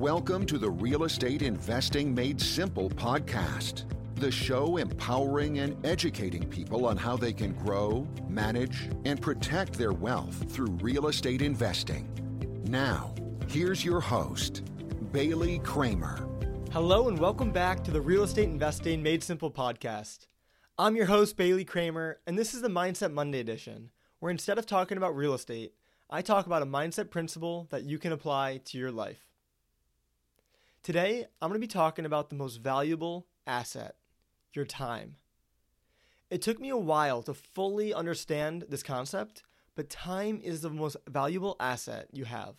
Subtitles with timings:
[0.00, 6.86] Welcome to the Real Estate Investing Made Simple podcast, the show empowering and educating people
[6.86, 12.08] on how they can grow, manage, and protect their wealth through real estate investing.
[12.64, 13.14] Now,
[13.46, 14.62] here's your host,
[15.12, 16.26] Bailey Kramer.
[16.72, 20.28] Hello, and welcome back to the Real Estate Investing Made Simple podcast.
[20.78, 24.64] I'm your host, Bailey Kramer, and this is the Mindset Monday edition, where instead of
[24.64, 25.74] talking about real estate,
[26.08, 29.29] I talk about a mindset principle that you can apply to your life.
[30.82, 33.96] Today, I'm going to be talking about the most valuable asset
[34.54, 35.16] your time.
[36.30, 39.42] It took me a while to fully understand this concept,
[39.74, 42.54] but time is the most valuable asset you have.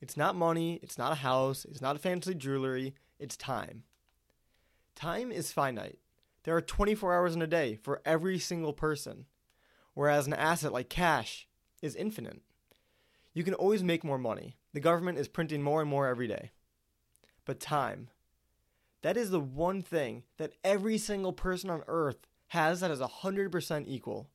[0.00, 3.84] It's not money, it's not a house, it's not a fancy jewelry, it's time.
[4.96, 6.00] Time is finite.
[6.42, 9.26] There are 24 hours in a day for every single person,
[9.94, 11.46] whereas an asset like cash
[11.80, 12.42] is infinite.
[13.32, 14.56] You can always make more money.
[14.72, 16.50] The government is printing more and more every day
[17.44, 18.08] but time.
[19.02, 23.84] That is the one thing that every single person on earth has that is 100%
[23.86, 24.28] equal.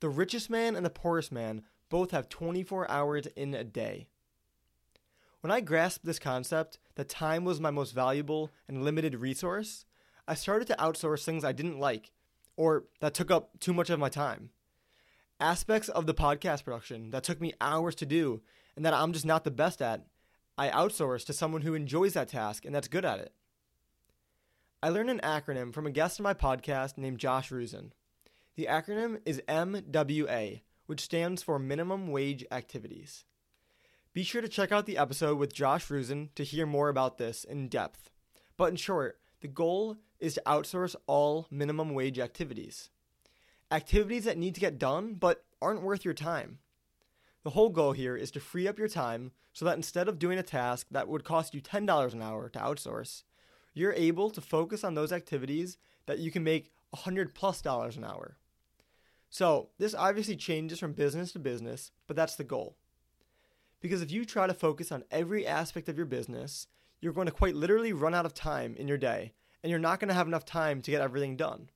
[0.00, 4.08] The richest man and the poorest man both have 24 hours in a day.
[5.40, 9.84] When I grasped this concept that time was my most valuable and limited resource,
[10.26, 12.10] I started to outsource things I didn't like
[12.56, 14.50] or that took up too much of my time.
[15.38, 18.42] Aspects of the podcast production that took me hours to do
[18.74, 20.06] and that I'm just not the best at
[20.58, 23.32] I outsource to someone who enjoys that task and that's good at it.
[24.82, 27.90] I learned an acronym from a guest on my podcast named Josh Rusin.
[28.56, 33.24] The acronym is MWA, which stands for Minimum Wage Activities.
[34.14, 37.44] Be sure to check out the episode with Josh Rusin to hear more about this
[37.44, 38.10] in depth.
[38.56, 42.88] But in short, the goal is to outsource all minimum wage activities.
[43.70, 46.60] Activities that need to get done but aren't worth your time.
[47.46, 50.36] The whole goal here is to free up your time so that instead of doing
[50.36, 53.22] a task that would cost you $10 an hour to outsource,
[53.72, 58.02] you're able to focus on those activities that you can make 100 plus dollars an
[58.02, 58.36] hour.
[59.30, 62.78] So, this obviously changes from business to business, but that's the goal.
[63.80, 66.66] Because if you try to focus on every aspect of your business,
[67.00, 70.00] you're going to quite literally run out of time in your day, and you're not
[70.00, 71.70] going to have enough time to get everything done.